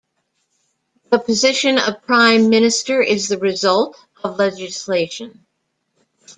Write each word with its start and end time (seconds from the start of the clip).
The 1.11 1.19
position 1.19 1.77
of 1.77 2.01
Prime 2.01 2.49
Minister 2.49 3.03
is 3.03 3.27
the 3.27 3.37
result 3.37 3.95
of 4.23 4.39
legislation. 4.39 5.45